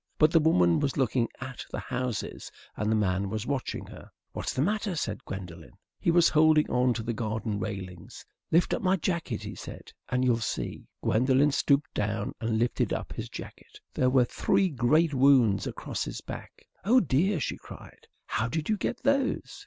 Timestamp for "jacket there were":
13.29-14.25